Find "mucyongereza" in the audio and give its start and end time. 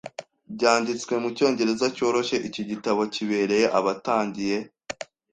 1.23-1.85